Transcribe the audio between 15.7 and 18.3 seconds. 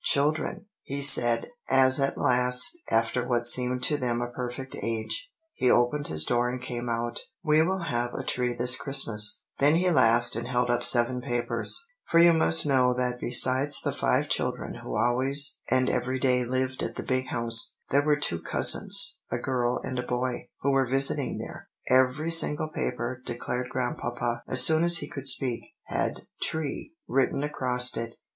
every day lived at the Big House, there were